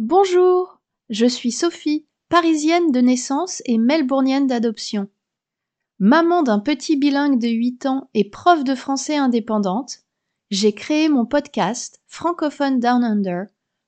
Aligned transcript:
Bonjour, 0.00 0.80
je 1.10 1.26
suis 1.26 1.50
Sophie, 1.50 2.06
parisienne 2.28 2.92
de 2.92 3.00
naissance 3.00 3.62
et 3.64 3.78
melbournienne 3.78 4.46
d'adoption. 4.46 5.08
Maman 5.98 6.44
d'un 6.44 6.60
petit 6.60 6.96
bilingue 6.96 7.40
de 7.40 7.48
8 7.48 7.86
ans 7.86 8.08
et 8.14 8.30
prof 8.30 8.62
de 8.62 8.76
français 8.76 9.16
indépendante, 9.16 10.04
j'ai 10.52 10.72
créé 10.72 11.08
mon 11.08 11.26
podcast 11.26 12.00
Francophone 12.06 12.78
Down 12.78 13.02
Under 13.02 13.46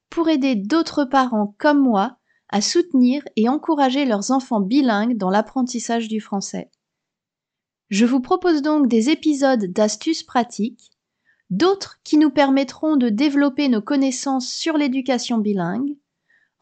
pour 0.09 0.29
aider 0.29 0.57
d'autres 0.57 1.05
parents 1.05 1.55
comme 1.59 1.81
moi 1.81 2.17
à 2.49 2.61
soutenir 2.61 3.23
et 3.37 3.49
encourager 3.49 4.05
leurs 4.05 4.33
enfants 4.33 4.61
bilingues 4.61 5.17
dans 5.17 5.31
l'apprentissage 5.31 6.09
du 6.09 6.21
français. 6.21 6.73
Je 7.89 8.05
vous 8.05 8.21
propose 8.21 8.63
donc 8.63 8.89
des 8.89 9.11
épisodes 9.11 9.67
d'astuces 9.67 10.25
pratiques, 10.25 10.91
d'autres 11.51 12.01
qui 12.03 12.17
nous 12.17 12.31
permettront 12.31 12.97
de 12.97 13.11
développer 13.11 13.69
nos 13.69 13.81
connaissances 13.81 14.51
sur 14.51 14.77
l'éducation 14.77 15.39
bilingue, 15.39 16.00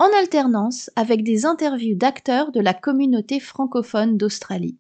en 0.01 0.13
alternance 0.17 0.91
avec 0.95 1.25
des 1.25 1.45
interviews 1.45 1.97
d'acteurs 1.97 2.53
de 2.53 2.61
la 2.61 2.73
communauté 2.73 3.41
francophone 3.41 4.17
d'Australie. 4.17 4.79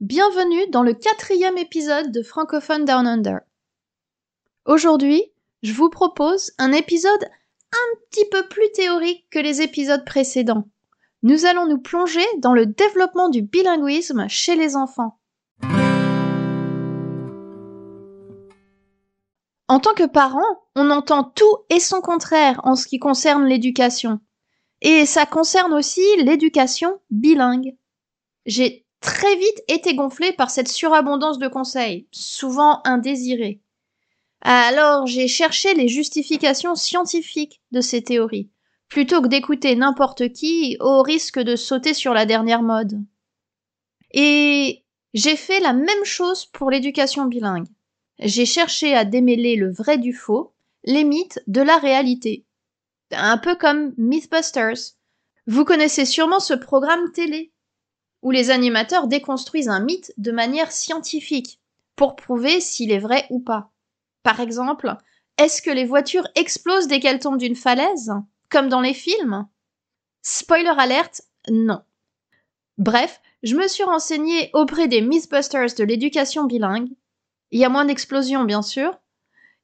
Bienvenue 0.00 0.70
dans 0.70 0.84
le 0.84 0.94
quatrième 0.94 1.58
épisode 1.58 2.12
de 2.12 2.22
Francophone 2.22 2.84
Down 2.84 3.08
Under. 3.08 3.40
Aujourd'hui, 4.64 5.24
je 5.64 5.72
vous 5.72 5.90
propose 5.90 6.52
un 6.58 6.70
épisode 6.70 7.24
un 7.72 7.98
petit 8.08 8.28
peu 8.30 8.46
plus 8.46 8.70
théorique 8.72 9.26
que 9.30 9.40
les 9.40 9.62
épisodes 9.62 10.04
précédents. 10.04 10.68
Nous 11.26 11.44
allons 11.44 11.66
nous 11.66 11.80
plonger 11.80 12.24
dans 12.38 12.52
le 12.52 12.66
développement 12.66 13.28
du 13.28 13.42
bilinguisme 13.42 14.28
chez 14.28 14.54
les 14.54 14.76
enfants. 14.76 15.18
En 19.66 19.80
tant 19.80 19.92
que 19.94 20.06
parent, 20.06 20.68
on 20.76 20.88
entend 20.88 21.24
tout 21.24 21.56
et 21.68 21.80
son 21.80 22.00
contraire 22.00 22.60
en 22.62 22.76
ce 22.76 22.86
qui 22.86 23.00
concerne 23.00 23.44
l'éducation. 23.44 24.20
Et 24.82 25.04
ça 25.04 25.26
concerne 25.26 25.72
aussi 25.72 26.00
l'éducation 26.18 27.00
bilingue. 27.10 27.76
J'ai 28.44 28.86
très 29.00 29.34
vite 29.34 29.64
été 29.66 29.96
gonflé 29.96 30.32
par 30.32 30.52
cette 30.52 30.68
surabondance 30.68 31.40
de 31.40 31.48
conseils, 31.48 32.06
souvent 32.12 32.82
indésirés. 32.84 33.60
Alors 34.42 35.08
j'ai 35.08 35.26
cherché 35.26 35.74
les 35.74 35.88
justifications 35.88 36.76
scientifiques 36.76 37.62
de 37.72 37.80
ces 37.80 38.04
théories, 38.04 38.48
plutôt 38.88 39.20
que 39.22 39.28
d'écouter 39.28 39.74
n'importe 39.76 40.32
qui 40.32 40.76
au 40.80 41.02
risque 41.02 41.38
de 41.38 41.56
sauter 41.56 41.94
sur 41.94 42.14
la 42.14 42.26
dernière 42.26 42.62
mode. 42.62 43.00
Et 44.12 44.84
j'ai 45.14 45.36
fait 45.36 45.60
la 45.60 45.72
même 45.72 46.04
chose 46.04 46.46
pour 46.46 46.70
l'éducation 46.70 47.26
bilingue. 47.26 47.66
J'ai 48.18 48.46
cherché 48.46 48.94
à 48.94 49.04
démêler 49.04 49.56
le 49.56 49.72
vrai 49.72 49.98
du 49.98 50.12
faux, 50.12 50.54
les 50.84 51.04
mythes 51.04 51.42
de 51.46 51.60
la 51.60 51.78
réalité. 51.78 52.46
Un 53.12 53.38
peu 53.38 53.54
comme 53.54 53.92
Mythbusters. 53.98 54.94
Vous 55.46 55.64
connaissez 55.64 56.04
sûrement 56.04 56.40
ce 56.40 56.54
programme 56.54 57.12
télé 57.12 57.52
où 58.22 58.30
les 58.30 58.50
animateurs 58.50 59.06
déconstruisent 59.06 59.68
un 59.68 59.80
mythe 59.80 60.12
de 60.16 60.32
manière 60.32 60.72
scientifique 60.72 61.60
pour 61.94 62.16
prouver 62.16 62.60
s'il 62.60 62.90
est 62.90 62.98
vrai 62.98 63.26
ou 63.30 63.40
pas. 63.40 63.70
Par 64.22 64.40
exemple, 64.40 64.96
est-ce 65.38 65.62
que 65.62 65.70
les 65.70 65.84
voitures 65.84 66.26
explosent 66.34 66.88
dès 66.88 66.98
qu'elles 66.98 67.20
tombent 67.20 67.38
d'une 67.38 67.54
falaise, 67.54 68.12
comme 68.50 68.68
dans 68.68 68.80
les 68.80 68.94
films 68.94 69.46
Spoiler 70.22 70.72
alerte, 70.76 71.22
non. 71.48 71.82
Bref, 72.78 73.20
je 73.42 73.54
me 73.54 73.68
suis 73.68 73.84
renseignée 73.84 74.50
auprès 74.54 74.88
des 74.88 75.00
Mythbusters 75.00 75.74
de 75.78 75.84
l'éducation 75.84 76.44
bilingue. 76.44 76.90
Il 77.52 77.60
y 77.60 77.64
a 77.64 77.68
moins 77.68 77.84
d'explosions, 77.84 78.44
bien 78.44 78.62
sûr. 78.62 78.98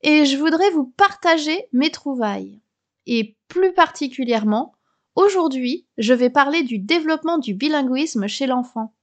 Et 0.02 0.24
je 0.24 0.36
voudrais 0.36 0.70
vous 0.70 0.84
partager 0.96 1.66
mes 1.72 1.90
trouvailles. 1.90 2.60
Et 3.06 3.36
plus 3.48 3.72
particulièrement, 3.72 4.74
Aujourd'hui, 5.14 5.86
je 5.98 6.14
vais 6.14 6.30
parler 6.30 6.62
du 6.62 6.78
développement 6.78 7.36
du 7.36 7.52
bilinguisme 7.52 8.26
chez 8.28 8.46
l'enfant. 8.46 8.94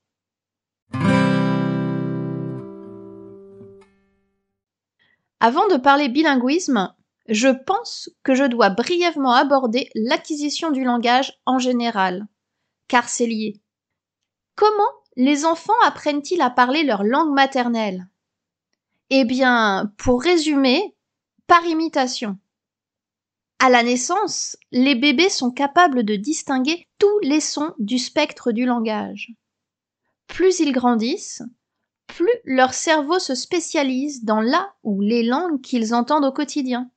Avant 5.40 5.68
de 5.68 5.78
parler 5.78 6.10
bilinguisme, 6.10 6.94
je 7.30 7.50
pense 7.50 8.10
que 8.24 8.36
je 8.36 8.44
dois 8.44 8.70
brièvement 8.70 9.34
aborder 9.34 9.90
l'acquisition 9.96 10.72
du 10.72 10.84
langage 10.84 11.40
en 11.46 11.60
général, 11.60 12.28
car 12.88 13.10
c'est 13.10 13.28
lié. 13.28 13.62
Comment 14.56 14.92
les 15.16 15.46
enfants 15.46 15.80
apprennent-ils 15.84 16.42
à 16.42 16.50
parler 16.50 16.84
leur 16.84 17.04
langue 17.04 17.34
maternelle? 17.34 18.08
Eh 19.10 19.26
bien, 19.26 19.92
pour 19.98 20.22
résumer, 20.22 20.96
par 21.48 21.66
imitation. 21.66 22.38
À 23.60 23.70
la 23.70 23.84
naissance, 23.84 24.56
les 24.72 24.96
bébés 24.96 25.30
sont 25.30 25.52
capables 25.52 26.04
de 26.04 26.16
distinguer 26.16 26.88
tous 26.98 27.20
les 27.22 27.42
sons 27.42 27.74
du 27.80 27.98
spectre 27.98 28.52
du 28.52 28.66
langage. 28.66 29.34
Plus 30.28 30.60
ils 30.60 30.72
grandissent, 30.72 31.42
plus 32.08 32.32
leur 32.46 32.74
cerveau 32.74 33.20
se 33.20 33.36
spécialise 33.36 34.24
dans 34.24 34.42
la 34.42 34.74
ou 34.84 35.02
les 35.02 35.24
langues 35.24 35.62
qu'ils 35.62 35.94
entendent 35.94 36.26
au 36.26 36.32
quotidien. 36.32 36.90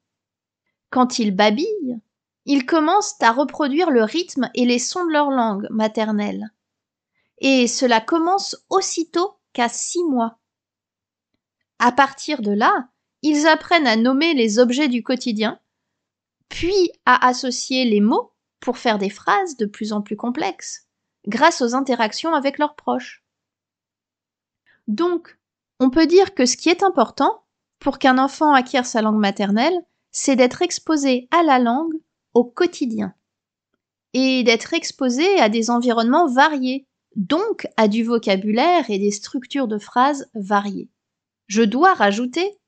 Quand 0.93 1.19
ils 1.19 1.35
babillent, 1.35 2.01
ils 2.45 2.67
commencent 2.67 3.21
à 3.23 3.33
reproduire 3.33 3.91
le 3.91 4.05
rythme 4.05 4.51
et 4.55 4.67
les 4.67 4.79
sons 4.79 5.07
de 5.07 5.13
leur 5.13 5.31
langue 5.31 5.67
maternelle. 5.71 6.53
Et 7.39 7.67
cela 7.67 8.03
commence 8.03 8.57
aussitôt 8.69 9.39
qu'à 9.55 9.71
six 9.71 10.05
mois. 10.05 10.39
À 11.79 11.93
partir 11.93 12.43
de 12.43 12.53
là, 12.53 12.91
ils 13.23 13.47
apprennent 13.47 13.87
à 13.87 13.97
nommer 13.97 14.35
les 14.35 14.59
objets 14.59 14.89
du 14.89 15.03
quotidien 15.03 15.59
puis 16.51 16.93
à 17.07 17.27
associer 17.27 17.87
les 17.87 18.03
mots 18.03 18.35
pour 18.61 18.77
faire 18.77 18.99
des 18.99 19.09
phrases 19.09 19.57
de 19.57 19.65
plus 19.65 19.95
en 19.95 20.03
plus 20.03 20.17
complexes, 20.17 20.87
grâce 21.27 21.63
aux 21.63 21.75
interactions 21.75 22.35
avec 22.35 22.59
leurs 22.59 22.77
proches. 22.77 23.25
Donc, 24.87 25.39
on 25.81 25.89
peut 25.89 26.07
dire 26.07 26.35
que 26.35 26.45
ce 26.45 26.59
qui 26.59 26.69
est 26.69 26.83
important 26.83 27.45
pour 27.79 27.99
qu'un 27.99 28.19
enfant 28.19 28.53
acquiert 28.53 28.85
sa 28.85 29.01
langue 29.01 29.19
maternelle, 29.19 29.83
c'est 30.13 30.37
d'être 30.37 30.63
exposé 30.63 31.29
à 31.31 31.43
la 31.43 31.59
langue 31.59 31.95
au 32.35 32.45
quotidien 32.45 33.15
et 34.15 34.43
d'être 34.45 34.75
exposé 34.75 35.41
à 35.41 35.49
des 35.49 35.71
environnements 35.71 36.29
variés, 36.29 36.87
donc 37.17 37.67
à 37.77 37.89
du 37.89 38.05
vocabulaire 38.05 38.91
et 38.91 38.99
des 38.99 39.11
structures 39.11 39.69
de 39.69 39.79
phrases 39.79 40.31
variées. 40.35 40.91
Je 41.47 41.63
dois 41.63 41.95
rajouter, 41.95 42.59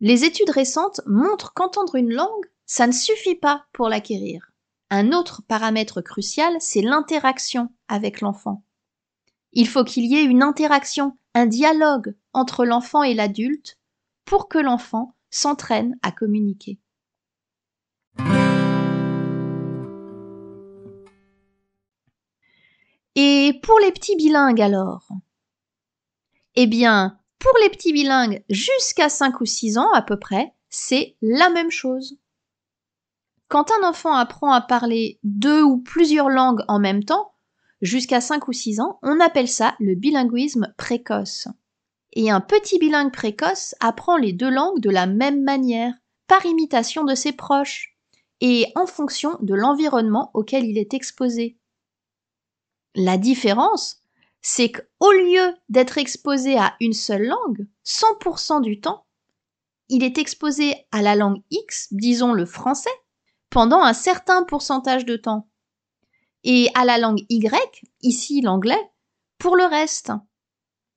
les 0.00 0.24
études 0.24 0.50
récentes 0.50 1.00
montrent 1.06 1.52
qu'entendre 1.54 1.94
une 1.94 2.12
langue 2.12 2.46
ça 2.66 2.88
ne 2.88 2.92
suffit 2.92 3.36
pas 3.36 3.64
pour 3.72 3.88
l'acquérir. 3.88 4.50
Un 4.90 5.12
autre 5.12 5.42
paramètre 5.46 6.00
crucial, 6.00 6.54
c'est 6.60 6.82
l'interaction 6.82 7.72
avec 7.88 8.20
l'enfant. 8.20 8.64
Il 9.52 9.68
faut 9.68 9.84
qu'il 9.84 10.04
y 10.04 10.16
ait 10.16 10.24
une 10.24 10.42
interaction, 10.42 11.16
un 11.34 11.46
dialogue 11.46 12.14
entre 12.32 12.64
l'enfant 12.64 13.02
et 13.02 13.14
l'adulte 13.14 13.78
pour 14.24 14.48
que 14.48 14.58
l'enfant 14.58 15.14
s'entraîne 15.30 15.96
à 16.02 16.10
communiquer. 16.10 16.78
Et 23.18 23.58
pour 23.62 23.80
les 23.80 23.92
petits 23.92 24.14
bilingues 24.14 24.60
alors? 24.60 25.08
Eh 26.54 26.66
bien, 26.66 27.18
pour 27.38 27.54
les 27.62 27.70
petits 27.70 27.94
bilingues 27.94 28.44
jusqu'à 28.50 29.08
5 29.08 29.40
ou 29.40 29.46
6 29.46 29.78
ans 29.78 29.90
à 29.92 30.02
peu 30.02 30.18
près, 30.18 30.52
c'est 30.68 31.16
la 31.22 31.48
même 31.48 31.70
chose. 31.70 32.18
Quand 33.48 33.70
un 33.70 33.88
enfant 33.88 34.12
apprend 34.12 34.52
à 34.52 34.60
parler 34.60 35.18
deux 35.22 35.62
ou 35.62 35.78
plusieurs 35.78 36.28
langues 36.28 36.62
en 36.68 36.78
même 36.78 37.04
temps, 37.04 37.32
jusqu'à 37.80 38.20
5 38.20 38.48
ou 38.48 38.52
6 38.52 38.80
ans, 38.80 38.98
on 39.02 39.18
appelle 39.20 39.48
ça 39.48 39.76
le 39.80 39.94
bilinguisme 39.94 40.74
précoce. 40.76 41.48
Et 42.12 42.30
un 42.30 42.42
petit 42.42 42.78
bilingue 42.78 43.12
précoce 43.12 43.74
apprend 43.80 44.18
les 44.18 44.34
deux 44.34 44.50
langues 44.50 44.80
de 44.80 44.90
la 44.90 45.06
même 45.06 45.42
manière, 45.42 45.94
par 46.26 46.44
imitation 46.44 47.04
de 47.04 47.14
ses 47.14 47.32
proches, 47.32 47.96
et 48.42 48.66
en 48.74 48.86
fonction 48.86 49.38
de 49.40 49.54
l'environnement 49.54 50.30
auquel 50.34 50.66
il 50.66 50.76
est 50.76 50.92
exposé. 50.92 51.56
La 52.98 53.18
différence, 53.18 54.00
c'est 54.40 54.72
qu'au 54.72 55.12
lieu 55.12 55.54
d'être 55.68 55.98
exposé 55.98 56.56
à 56.56 56.76
une 56.80 56.94
seule 56.94 57.26
langue, 57.26 57.66
100% 57.84 58.62
du 58.62 58.80
temps, 58.80 59.04
il 59.90 60.02
est 60.02 60.16
exposé 60.16 60.74
à 60.92 61.02
la 61.02 61.14
langue 61.14 61.42
X, 61.50 61.88
disons 61.90 62.32
le 62.32 62.46
français, 62.46 62.88
pendant 63.50 63.82
un 63.82 63.92
certain 63.92 64.44
pourcentage 64.44 65.04
de 65.04 65.16
temps. 65.16 65.46
Et 66.42 66.70
à 66.74 66.86
la 66.86 66.96
langue 66.96 67.20
Y, 67.28 67.84
ici 68.00 68.40
l'anglais, 68.40 68.90
pour 69.36 69.56
le 69.56 69.64
reste. 69.64 70.12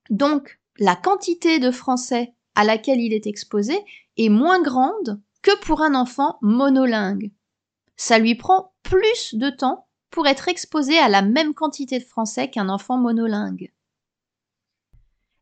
Donc, 0.09 0.61
la 0.77 0.95
quantité 0.95 1.59
de 1.59 1.69
français 1.69 2.33
à 2.55 2.63
laquelle 2.63 3.01
il 3.01 3.11
est 3.11 3.27
exposé 3.27 3.77
est 4.15 4.29
moins 4.29 4.61
grande 4.61 5.21
que 5.41 5.57
pour 5.59 5.81
un 5.81 5.95
enfant 5.95 6.37
monolingue. 6.41 7.33
Ça 7.97 8.19
lui 8.19 8.35
prend 8.35 8.73
plus 8.83 9.35
de 9.35 9.49
temps 9.49 9.88
pour 10.09 10.27
être 10.27 10.47
exposé 10.47 10.97
à 10.97 11.09
la 11.09 11.21
même 11.21 11.53
quantité 11.53 11.99
de 11.99 12.03
français 12.03 12.49
qu'un 12.49 12.69
enfant 12.69 12.97
monolingue. 12.97 13.71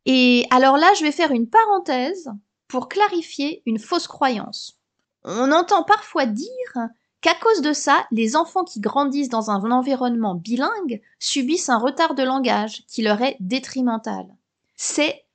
Et 0.05 0.45
alors 0.51 0.77
là, 0.77 0.93
je 0.97 1.03
vais 1.03 1.11
faire 1.11 1.31
une 1.31 1.49
parenthèse 1.49 2.31
pour 2.67 2.89
clarifier 2.89 3.61
une 3.65 3.79
fausse 3.79 4.07
croyance. 4.07 4.79
On 5.23 5.51
entend 5.51 5.83
parfois 5.83 6.25
dire 6.25 6.87
qu'à 7.21 7.35
cause 7.35 7.61
de 7.61 7.73
ça, 7.73 8.05
les 8.11 8.35
enfants 8.35 8.63
qui 8.63 8.79
grandissent 8.79 9.29
dans 9.29 9.51
un 9.51 9.71
environnement 9.71 10.35
bilingue 10.35 11.01
subissent 11.19 11.69
un 11.69 11.77
retard 11.77 12.15
de 12.15 12.23
langage 12.23 12.85
qui 12.87 13.01
leur 13.01 13.21
est 13.21 13.37
détrimental. 13.39 14.27
C'est 14.75 15.25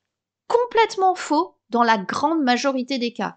complètement 0.47 1.15
faux 1.15 1.57
dans 1.71 1.83
la 1.83 1.99
grande 1.99 2.43
majorité 2.43 2.99
des 2.99 3.13
cas. 3.13 3.37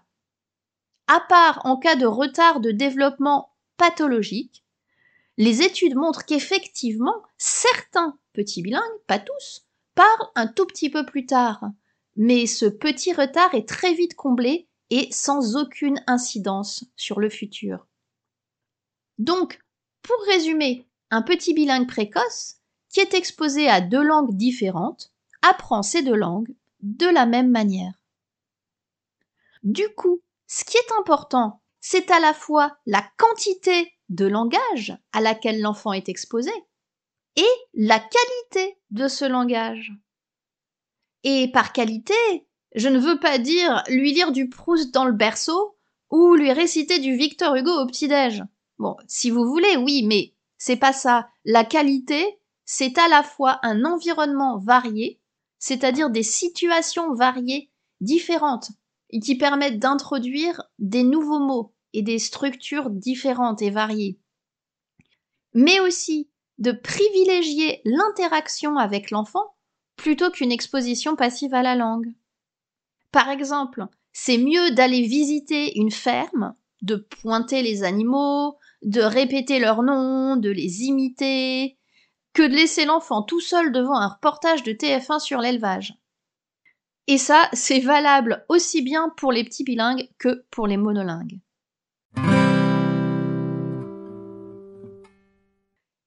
À 1.08 1.20
part 1.20 1.60
en 1.64 1.76
cas 1.76 1.96
de 1.96 2.06
retard 2.06 2.60
de 2.60 2.70
développement 2.70 3.50
pathologique, 3.76 4.64
les 5.36 5.62
études 5.62 5.96
montrent 5.96 6.24
qu'effectivement, 6.24 7.22
certains 7.38 8.18
petits 8.32 8.62
bilingues, 8.62 8.82
pas 9.06 9.18
tous, 9.18 9.66
parlent 9.94 10.30
un 10.34 10.46
tout 10.46 10.66
petit 10.66 10.90
peu 10.90 11.04
plus 11.04 11.26
tard. 11.26 11.64
Mais 12.16 12.46
ce 12.46 12.66
petit 12.66 13.12
retard 13.12 13.54
est 13.54 13.68
très 13.68 13.92
vite 13.92 14.14
comblé 14.14 14.68
et 14.90 15.08
sans 15.12 15.56
aucune 15.56 16.02
incidence 16.06 16.84
sur 16.96 17.20
le 17.20 17.28
futur. 17.28 17.86
Donc, 19.18 19.60
pour 20.02 20.16
résumer, 20.28 20.86
un 21.10 21.22
petit 21.22 21.54
bilingue 21.54 21.88
précoce, 21.88 22.56
qui 22.88 23.00
est 23.00 23.14
exposé 23.14 23.68
à 23.68 23.80
deux 23.80 24.02
langues 24.02 24.34
différentes, 24.34 25.12
apprend 25.42 25.82
ces 25.82 26.02
deux 26.02 26.14
langues 26.14 26.54
de 26.80 27.06
la 27.06 27.26
même 27.26 27.50
manière. 27.50 27.92
Du 29.62 29.88
coup, 29.96 30.20
ce 30.46 30.64
qui 30.64 30.76
est 30.76 30.92
important, 30.98 31.60
c'est 31.80 32.10
à 32.10 32.20
la 32.20 32.32
fois 32.32 32.76
la 32.86 33.04
quantité 33.16 33.95
de 34.08 34.26
langage 34.26 34.96
à 35.12 35.20
laquelle 35.20 35.60
l'enfant 35.60 35.92
est 35.92 36.08
exposé 36.08 36.50
et 37.36 37.46
la 37.74 37.98
qualité 37.98 38.78
de 38.90 39.08
ce 39.08 39.24
langage. 39.24 39.92
Et 41.22 41.50
par 41.52 41.72
qualité, 41.72 42.14
je 42.74 42.88
ne 42.88 42.98
veux 42.98 43.18
pas 43.18 43.38
dire 43.38 43.82
lui 43.88 44.12
lire 44.12 44.32
du 44.32 44.48
Proust 44.48 44.92
dans 44.92 45.04
le 45.04 45.12
berceau 45.12 45.76
ou 46.10 46.34
lui 46.34 46.52
réciter 46.52 46.98
du 46.98 47.16
Victor 47.16 47.54
Hugo 47.56 47.70
au 47.70 47.86
petit-déj. 47.86 48.42
Bon, 48.78 48.96
si 49.06 49.30
vous 49.30 49.44
voulez, 49.46 49.76
oui, 49.76 50.04
mais 50.06 50.34
c'est 50.58 50.76
pas 50.76 50.92
ça. 50.92 51.28
La 51.44 51.64
qualité, 51.64 52.38
c'est 52.64 52.98
à 52.98 53.08
la 53.08 53.22
fois 53.22 53.58
un 53.62 53.84
environnement 53.84 54.58
varié, 54.58 55.20
c'est-à-dire 55.58 56.10
des 56.10 56.22
situations 56.22 57.14
variées, 57.14 57.70
différentes, 58.00 58.70
et 59.10 59.20
qui 59.20 59.36
permettent 59.36 59.78
d'introduire 59.78 60.62
des 60.78 61.02
nouveaux 61.02 61.38
mots 61.38 61.74
et 61.96 62.02
des 62.02 62.18
structures 62.18 62.90
différentes 62.90 63.62
et 63.62 63.70
variées. 63.70 64.18
Mais 65.54 65.80
aussi 65.80 66.28
de 66.58 66.72
privilégier 66.72 67.80
l'interaction 67.84 68.76
avec 68.76 69.10
l'enfant 69.10 69.56
plutôt 69.96 70.30
qu'une 70.30 70.52
exposition 70.52 71.16
passive 71.16 71.54
à 71.54 71.62
la 71.62 71.74
langue. 71.74 72.12
Par 73.12 73.30
exemple, 73.30 73.86
c'est 74.12 74.36
mieux 74.36 74.72
d'aller 74.72 75.02
visiter 75.02 75.78
une 75.78 75.90
ferme, 75.90 76.54
de 76.82 76.96
pointer 76.96 77.62
les 77.62 77.82
animaux, 77.82 78.58
de 78.82 79.00
répéter 79.00 79.58
leurs 79.58 79.82
noms, 79.82 80.36
de 80.36 80.50
les 80.50 80.82
imiter, 80.82 81.78
que 82.34 82.42
de 82.42 82.54
laisser 82.54 82.84
l'enfant 82.84 83.22
tout 83.22 83.40
seul 83.40 83.72
devant 83.72 83.96
un 83.96 84.08
reportage 84.08 84.62
de 84.62 84.72
TF1 84.72 85.18
sur 85.18 85.40
l'élevage. 85.40 85.94
Et 87.06 87.16
ça, 87.16 87.48
c'est 87.54 87.80
valable 87.80 88.44
aussi 88.50 88.82
bien 88.82 89.08
pour 89.16 89.32
les 89.32 89.44
petits 89.44 89.64
bilingues 89.64 90.10
que 90.18 90.44
pour 90.50 90.66
les 90.66 90.76
monolingues. 90.76 91.40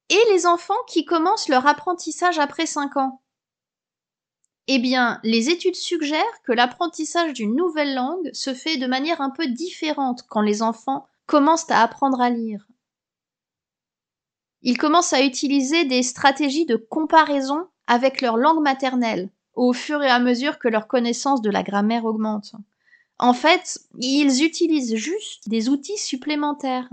Et 0.10 0.22
les 0.32 0.46
enfants 0.46 0.74
qui 0.88 1.06
commencent 1.06 1.50
leur 1.50 1.68
apprentissage 1.68 2.40
après 2.40 2.66
5 2.66 2.98
ans 2.98 3.22
Eh 4.68 4.80
bien, 4.80 5.20
les 5.24 5.50
études 5.50 5.76
suggèrent 5.76 6.42
que 6.44 6.52
l'apprentissage 6.52 7.34
d'une 7.34 7.56
nouvelle 7.56 7.94
langue 7.94 8.30
se 8.34 8.54
fait 8.54 8.78
de 8.78 8.88
manière 8.88 9.22
un 9.22 9.30
peu 9.30 9.48
différente 9.48 10.24
quand 10.28 10.42
les 10.42 10.64
enfants 10.64 11.08
commencent 11.28 11.70
à 11.70 11.82
apprendre 11.82 12.22
à 12.22 12.32
lire. 12.32 12.66
Ils 14.62 14.78
commencent 14.78 15.14
à 15.14 15.24
utiliser 15.24 15.86
des 15.86 16.04
stratégies 16.04 16.66
de 16.66 16.76
comparaison 16.76 17.68
avec 17.88 18.22
leur 18.22 18.36
langue 18.36 18.62
maternelle, 18.62 19.30
au 19.54 19.74
fur 19.74 20.02
et 20.02 20.10
à 20.10 20.20
mesure 20.20 20.60
que 20.60 20.68
leur 20.68 20.88
connaissance 20.88 21.42
de 21.42 21.50
la 21.50 21.64
grammaire 21.64 22.06
augmente. 22.06 22.54
En 23.20 23.34
fait, 23.34 23.80
ils 24.00 24.44
utilisent 24.44 24.96
juste 24.96 25.48
des 25.48 25.70
outils 25.70 25.98
supplémentaires. 25.98 26.90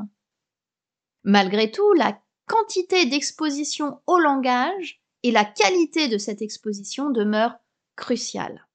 Malgré 1.25 1.71
tout, 1.71 1.93
la 1.95 2.21
quantité 2.47 3.07
d'exposition 3.07 4.01
au 4.07 4.19
langage 4.19 5.01
et 5.23 5.31
la 5.31 5.45
qualité 5.45 6.09
de 6.09 6.19
cette 6.19 6.43
exposition 6.43 7.11
demeurent 7.11 7.57
cruciales. 7.97 8.67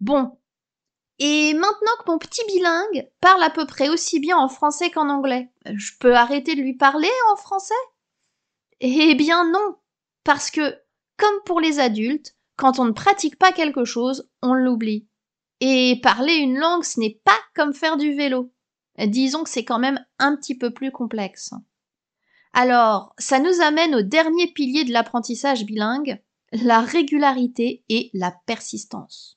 Bon, 0.00 0.38
et 1.18 1.54
maintenant 1.54 1.92
que 1.98 2.10
mon 2.10 2.18
petit 2.18 2.44
bilingue 2.46 3.08
parle 3.20 3.42
à 3.42 3.50
peu 3.50 3.66
près 3.66 3.88
aussi 3.88 4.20
bien 4.20 4.36
en 4.36 4.48
français 4.48 4.90
qu'en 4.90 5.08
anglais, 5.08 5.50
je 5.64 5.92
peux 5.98 6.14
arrêter 6.14 6.54
de 6.54 6.60
lui 6.60 6.74
parler 6.74 7.10
en 7.32 7.36
français? 7.36 7.74
Eh 8.80 9.14
bien 9.14 9.50
non, 9.50 9.76
parce 10.24 10.50
que, 10.50 10.76
comme 11.16 11.40
pour 11.46 11.60
les 11.60 11.80
adultes, 11.80 12.36
quand 12.56 12.78
on 12.78 12.84
ne 12.84 12.92
pratique 12.92 13.38
pas 13.38 13.52
quelque 13.52 13.84
chose, 13.84 14.30
on 14.42 14.52
l'oublie. 14.52 15.08
Et 15.60 15.98
parler 16.02 16.34
une 16.34 16.58
langue, 16.58 16.84
ce 16.84 17.00
n'est 17.00 17.18
pas 17.24 17.38
comme 17.54 17.72
faire 17.72 17.96
du 17.96 18.14
vélo. 18.14 18.52
Disons 18.98 19.44
que 19.44 19.50
c'est 19.50 19.64
quand 19.64 19.78
même 19.78 20.04
un 20.18 20.36
petit 20.36 20.56
peu 20.56 20.72
plus 20.72 20.90
complexe. 20.90 21.50
Alors, 22.52 23.14
ça 23.18 23.38
nous 23.38 23.60
amène 23.60 23.94
au 23.94 24.02
dernier 24.02 24.46
pilier 24.46 24.84
de 24.84 24.92
l'apprentissage 24.92 25.64
bilingue, 25.64 26.22
la 26.52 26.80
régularité 26.80 27.84
et 27.88 28.10
la 28.14 28.32
persistance 28.46 29.36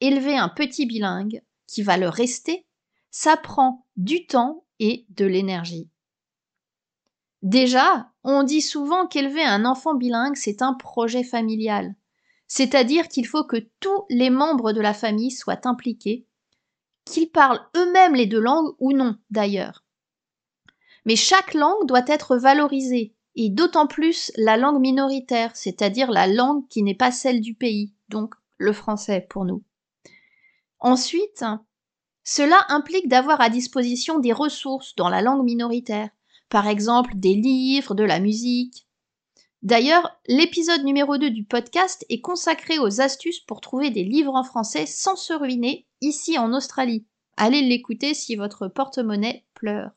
élever 0.00 0.36
un 0.36 0.48
petit 0.48 0.86
bilingue, 0.86 1.42
qui 1.66 1.82
va 1.82 1.96
le 1.96 2.08
rester, 2.08 2.66
ça 3.10 3.36
prend 3.36 3.86
du 3.96 4.26
temps 4.26 4.64
et 4.78 5.06
de 5.10 5.24
l'énergie. 5.24 5.90
Déjà, 7.42 8.10
on 8.22 8.42
dit 8.42 8.62
souvent 8.62 9.06
qu'élever 9.06 9.42
un 9.42 9.64
enfant 9.64 9.94
bilingue, 9.94 10.36
c'est 10.36 10.62
un 10.62 10.74
projet 10.74 11.22
familial. 11.22 11.94
C'est-à-dire 12.48 13.08
qu'il 13.08 13.26
faut 13.26 13.44
que 13.44 13.68
tous 13.80 14.04
les 14.10 14.30
membres 14.30 14.72
de 14.72 14.80
la 14.80 14.94
famille 14.94 15.30
soient 15.30 15.66
impliqués, 15.66 16.26
qu'ils 17.06 17.30
parlent 17.30 17.64
eux-mêmes 17.74 18.14
les 18.14 18.26
deux 18.26 18.40
langues 18.40 18.74
ou 18.78 18.92
non 18.92 19.16
d'ailleurs. 19.30 19.84
Mais 21.06 21.16
chaque 21.16 21.54
langue 21.54 21.86
doit 21.86 22.04
être 22.06 22.36
valorisée, 22.36 23.14
et 23.36 23.48
d'autant 23.48 23.86
plus 23.86 24.32
la 24.36 24.56
langue 24.56 24.80
minoritaire, 24.80 25.54
c'est-à-dire 25.54 26.10
la 26.10 26.26
langue 26.26 26.66
qui 26.68 26.82
n'est 26.82 26.94
pas 26.94 27.12
celle 27.12 27.40
du 27.40 27.54
pays, 27.54 27.94
donc 28.08 28.34
le 28.58 28.72
français 28.72 29.26
pour 29.30 29.44
nous. 29.44 29.62
Ensuite, 30.80 31.44
cela 32.24 32.64
implique 32.68 33.08
d'avoir 33.08 33.40
à 33.40 33.50
disposition 33.50 34.18
des 34.18 34.32
ressources 34.32 34.96
dans 34.96 35.08
la 35.08 35.22
langue 35.22 35.44
minoritaire, 35.44 36.10
par 36.48 36.66
exemple 36.66 37.12
des 37.14 37.34
livres, 37.34 37.94
de 37.94 38.04
la 38.04 38.18
musique. 38.18 38.85
D'ailleurs, 39.66 40.16
l'épisode 40.28 40.84
numéro 40.84 41.18
2 41.18 41.30
du 41.30 41.42
podcast 41.42 42.06
est 42.08 42.20
consacré 42.20 42.78
aux 42.78 43.00
astuces 43.00 43.40
pour 43.40 43.60
trouver 43.60 43.90
des 43.90 44.04
livres 44.04 44.36
en 44.36 44.44
français 44.44 44.86
sans 44.86 45.16
se 45.16 45.32
ruiner 45.32 45.88
ici 46.00 46.38
en 46.38 46.52
Australie. 46.52 47.04
Allez 47.36 47.62
l'écouter 47.62 48.14
si 48.14 48.36
votre 48.36 48.68
porte-monnaie 48.68 49.44
pleure. 49.54 49.90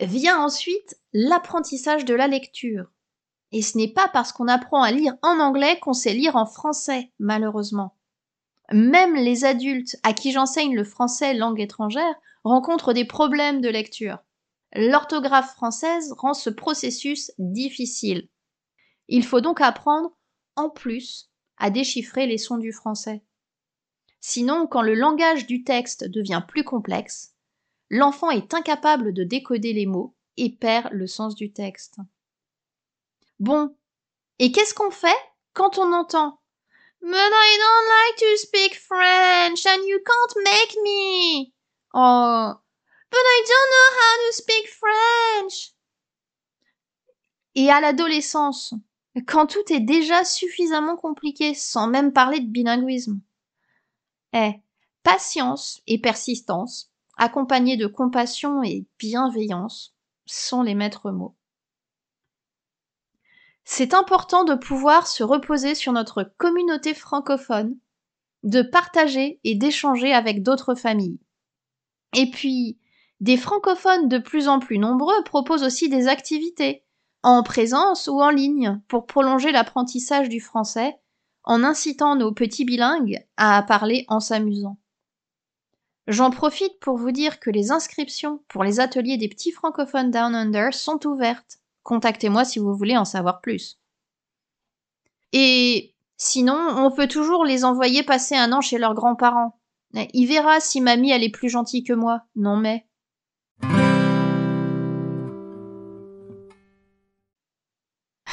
Vient 0.00 0.42
ensuite 0.42 0.98
l'apprentissage 1.12 2.06
de 2.06 2.14
la 2.14 2.28
lecture. 2.28 2.86
Et 3.52 3.60
ce 3.60 3.76
n'est 3.76 3.92
pas 3.92 4.08
parce 4.08 4.32
qu'on 4.32 4.48
apprend 4.48 4.80
à 4.82 4.90
lire 4.90 5.12
en 5.20 5.38
anglais 5.38 5.78
qu'on 5.78 5.92
sait 5.92 6.14
lire 6.14 6.36
en 6.36 6.46
français, 6.46 7.12
malheureusement. 7.18 7.94
Même 8.72 9.16
les 9.16 9.44
adultes 9.44 9.98
à 10.02 10.14
qui 10.14 10.32
j'enseigne 10.32 10.74
le 10.74 10.84
français 10.84 11.34
langue 11.34 11.60
étrangère 11.60 12.14
rencontrent 12.42 12.94
des 12.94 13.04
problèmes 13.04 13.60
de 13.60 13.68
lecture. 13.68 14.16
L'orthographe 14.76 15.54
française 15.54 16.12
rend 16.18 16.34
ce 16.34 16.50
processus 16.50 17.32
difficile. 17.38 18.28
Il 19.08 19.24
faut 19.24 19.40
donc 19.40 19.60
apprendre, 19.60 20.16
en 20.54 20.68
plus, 20.68 21.30
à 21.56 21.70
déchiffrer 21.70 22.26
les 22.26 22.38
sons 22.38 22.58
du 22.58 22.72
français. 22.72 23.22
Sinon, 24.20 24.66
quand 24.66 24.82
le 24.82 24.94
langage 24.94 25.46
du 25.46 25.64
texte 25.64 26.04
devient 26.04 26.42
plus 26.46 26.64
complexe, 26.64 27.34
l'enfant 27.88 28.30
est 28.30 28.52
incapable 28.52 29.14
de 29.14 29.24
décoder 29.24 29.72
les 29.72 29.86
mots 29.86 30.14
et 30.36 30.50
perd 30.50 30.92
le 30.92 31.06
sens 31.06 31.34
du 31.34 31.52
texte. 31.52 31.96
Bon, 33.38 33.74
et 34.38 34.52
qu'est-ce 34.52 34.74
qu'on 34.74 34.90
fait 34.90 35.16
quand 35.54 35.78
on 35.78 35.92
entend 35.92 36.40
But 37.00 37.14
I 37.14 37.58
don't 37.60 37.88
like 37.88 38.18
to 38.18 38.36
speak 38.38 38.74
French 38.74 39.64
and 39.66 39.86
you 39.86 40.00
can't 40.04 40.44
make 40.44 40.76
me. 40.82 41.54
Oh, 41.94 42.54
I 43.24 43.42
don't 43.46 43.70
know 43.70 43.90
how 43.98 44.26
to 44.26 44.32
speak 44.32 44.68
French. 44.68 45.72
Et 47.54 47.70
à 47.70 47.80
l'adolescence, 47.80 48.74
quand 49.26 49.46
tout 49.46 49.72
est 49.72 49.80
déjà 49.80 50.24
suffisamment 50.24 50.96
compliqué, 50.96 51.54
sans 51.54 51.88
même 51.88 52.12
parler 52.12 52.40
de 52.40 52.48
bilinguisme. 52.48 53.20
Eh, 54.32 54.60
patience 55.02 55.80
et 55.86 56.00
persistance, 56.00 56.90
accompagnés 57.16 57.76
de 57.76 57.86
compassion 57.86 58.62
et 58.62 58.84
bienveillance, 58.98 59.94
sont 60.26 60.62
les 60.62 60.74
maîtres 60.74 61.10
mots. 61.10 61.36
C'est 63.64 63.94
important 63.94 64.44
de 64.44 64.54
pouvoir 64.54 65.06
se 65.06 65.22
reposer 65.22 65.74
sur 65.74 65.92
notre 65.92 66.24
communauté 66.36 66.94
francophone, 66.94 67.76
de 68.42 68.62
partager 68.62 69.40
et 69.44 69.54
d'échanger 69.54 70.12
avec 70.12 70.42
d'autres 70.42 70.74
familles. 70.74 71.18
Et 72.14 72.30
puis, 72.30 72.78
des 73.20 73.36
francophones 73.36 74.08
de 74.08 74.18
plus 74.18 74.48
en 74.48 74.58
plus 74.58 74.78
nombreux 74.78 75.22
proposent 75.24 75.62
aussi 75.62 75.88
des 75.88 76.08
activités, 76.08 76.84
en 77.22 77.42
présence 77.42 78.08
ou 78.08 78.20
en 78.20 78.30
ligne, 78.30 78.80
pour 78.88 79.06
prolonger 79.06 79.52
l'apprentissage 79.52 80.28
du 80.28 80.40
français, 80.40 80.96
en 81.44 81.64
incitant 81.64 82.16
nos 82.16 82.32
petits 82.32 82.64
bilingues 82.64 83.24
à 83.36 83.62
parler 83.62 84.04
en 84.08 84.20
s'amusant. 84.20 84.78
J'en 86.08 86.30
profite 86.30 86.78
pour 86.78 86.96
vous 86.96 87.10
dire 87.10 87.40
que 87.40 87.50
les 87.50 87.72
inscriptions 87.72 88.40
pour 88.48 88.62
les 88.62 88.78
ateliers 88.78 89.16
des 89.16 89.28
petits 89.28 89.50
francophones 89.50 90.10
Down 90.10 90.34
Under 90.34 90.72
sont 90.72 91.04
ouvertes. 91.06 91.58
Contactez-moi 91.82 92.44
si 92.44 92.58
vous 92.58 92.74
voulez 92.74 92.96
en 92.96 93.04
savoir 93.04 93.40
plus. 93.40 93.80
Et 95.32 95.94
sinon, 96.16 96.54
on 96.54 96.90
peut 96.92 97.08
toujours 97.08 97.44
les 97.44 97.64
envoyer 97.64 98.04
passer 98.04 98.36
un 98.36 98.52
an 98.52 98.60
chez 98.60 98.78
leurs 98.78 98.94
grands-parents. 98.94 99.58
Il 100.12 100.26
verra 100.26 100.60
si 100.60 100.80
mamie 100.80 101.10
elle 101.10 101.24
est 101.24 101.30
plus 101.30 101.48
gentille 101.48 101.84
que 101.84 101.92
moi. 101.92 102.22
Non 102.36 102.56
mais. 102.56 102.86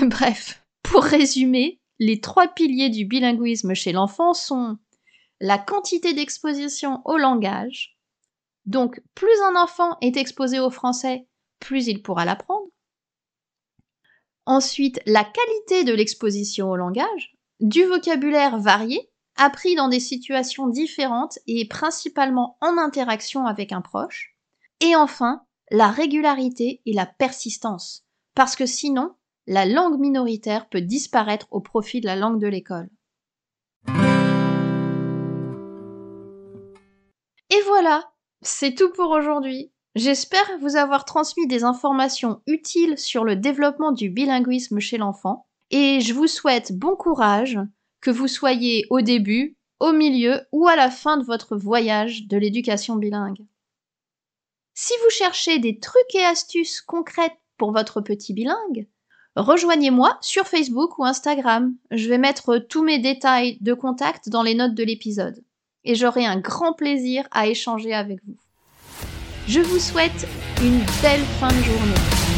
Bref, 0.08 0.66
pour 0.82 1.04
résumer, 1.04 1.80
les 2.00 2.20
trois 2.20 2.50
piliers 2.50 2.90
du 2.90 3.06
bilinguisme 3.06 3.74
chez 3.74 3.94
l'enfant 3.94 4.34
sont 4.34 4.78
la 5.40 5.58
quantité 5.58 6.14
d'exposition 6.14 7.02
au 7.06 7.18
langage. 7.18 7.98
Donc, 8.66 9.02
plus 9.16 9.42
un 9.50 9.56
enfant 9.56 9.98
est 10.02 10.18
exposé 10.18 10.60
au 10.60 10.70
français, 10.70 11.28
plus 11.60 11.88
il 11.88 12.02
pourra 12.02 12.26
l'apprendre. 12.26 12.68
Ensuite, 14.46 15.00
la 15.06 15.24
qualité 15.24 15.86
de 15.86 15.94
l'exposition 15.94 16.70
au 16.70 16.76
langage, 16.76 17.38
du 17.62 17.86
vocabulaire 17.86 18.60
varié, 18.60 19.10
appris 19.38 19.76
dans 19.76 19.88
des 19.88 20.02
situations 20.02 20.68
différentes 20.68 21.40
et 21.48 21.66
principalement 21.66 22.58
en 22.60 22.78
interaction 22.78 23.46
avec 23.46 23.72
un 23.72 23.82
proche. 23.82 24.36
Et 24.82 24.98
enfin, 24.98 25.46
la 25.72 25.90
régularité 25.90 26.82
et 26.86 26.94
la 26.94 27.06
persistance, 27.06 28.06
parce 28.36 28.58
que 28.58 28.66
sinon, 28.66 29.16
la 29.48 29.66
langue 29.66 30.00
minoritaire 30.00 30.70
peut 30.70 30.82
disparaître 30.82 31.48
au 31.52 31.60
profit 31.60 32.02
de 32.02 32.06
la 32.06 32.16
langue 32.16 32.40
de 32.40 32.48
l'école. 32.48 32.90
Et 37.50 37.62
voilà, 37.66 38.12
c'est 38.42 38.74
tout 38.74 38.92
pour 38.92 39.12
aujourd'hui. 39.12 39.72
J'espère 39.96 40.58
vous 40.60 40.76
avoir 40.76 41.06
transmis 41.06 41.46
des 41.46 41.64
informations 41.64 42.42
utiles 42.48 42.98
sur 42.98 43.24
le 43.24 43.36
développement 43.36 43.92
du 43.92 44.10
bilinguisme 44.10 44.80
chez 44.80 44.98
l'enfant, 44.98 45.46
et 45.70 46.02
je 46.02 46.14
vous 46.14 46.28
souhaite 46.28 46.72
bon 46.72 46.96
courage, 46.96 47.60
que 48.02 48.10
vous 48.10 48.28
soyez 48.28 48.86
au 48.90 49.02
début, 49.02 49.56
au 49.80 49.92
milieu 49.92 50.42
ou 50.52 50.68
à 50.68 50.76
la 50.76 50.90
fin 50.90 51.18
de 51.18 51.24
votre 51.24 51.56
voyage 51.56 52.28
de 52.28 52.38
l'éducation 52.38 52.96
bilingue. 52.96 53.46
Si 54.74 54.94
vous 55.04 55.10
cherchez 55.12 55.60
des 55.60 55.80
trucs 55.80 56.16
et 56.16 56.26
astuces 56.26 56.82
concrètes 56.82 57.38
pour 57.58 57.72
votre 57.72 58.02
petit 58.02 58.34
bilingue, 58.34 58.88
rejoignez-moi 59.36 60.18
sur 60.22 60.48
Facebook 60.48 60.98
ou 61.00 61.06
Instagram. 61.06 61.74
Je 61.92 62.10
vais 62.10 62.18
mettre 62.18 62.58
tous 62.58 62.84
mes 62.84 63.00
détails 63.00 63.58
de 63.62 63.74
contact 63.74 64.30
dans 64.30 64.44
les 64.44 64.56
notes 64.56 64.76
de 64.76 64.84
l'épisode 64.84 65.44
et 65.84 65.96
j'aurai 65.96 66.26
un 66.26 66.40
grand 66.40 66.74
plaisir 66.74 67.28
à 67.32 67.48
échanger 67.48 67.94
avec 67.94 68.20
vous. 68.26 68.36
Je 69.48 69.60
vous 69.60 69.80
souhaite 69.80 70.28
une 70.62 70.80
belle 71.02 71.24
fin 71.40 71.50
de 71.50 71.64
journée. 71.64 72.33